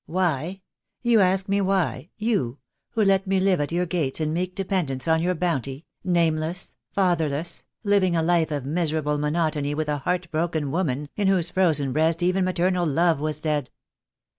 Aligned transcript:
"Why? 0.07 0.61
You 1.03 1.19
ask 1.19 1.47
me 1.47 1.61
why— 1.61 2.09
you, 2.17 2.57
who 2.93 3.03
let 3.03 3.27
me 3.27 3.39
live 3.39 3.61
at 3.61 3.71
your 3.71 3.85
gates 3.85 4.19
in 4.19 4.33
meek 4.33 4.55
dependence 4.55 5.07
on 5.07 5.21
your 5.21 5.35
bounty, 5.35 5.85
name 6.03 6.37
less, 6.37 6.73
fatherless, 6.91 7.65
living 7.83 8.15
a 8.15 8.23
life 8.23 8.49
of 8.49 8.65
miserable 8.65 9.19
monotony 9.19 9.75
with 9.75 9.89
a 9.89 9.99
heart 9.99 10.31
broken 10.31 10.71
woman 10.71 11.09
in 11.15 11.27
whose 11.27 11.51
frozen 11.51 11.93
breast 11.93 12.23
even 12.23 12.43
maternal 12.43 12.87
love 12.87 13.19
was 13.19 13.39
dead. 13.39 13.69